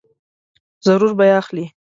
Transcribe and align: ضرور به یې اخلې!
ضرور 0.85 1.11
به 1.17 1.23
یې 1.29 1.33
اخلې! 1.41 1.65